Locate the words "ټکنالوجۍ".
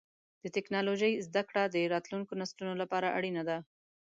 0.55-1.13